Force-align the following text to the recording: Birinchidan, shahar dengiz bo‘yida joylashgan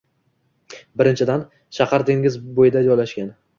Birinchidan, 1.01 1.45
shahar 1.79 2.07
dengiz 2.11 2.41
bo‘yida 2.59 2.85
joylashgan 2.91 3.33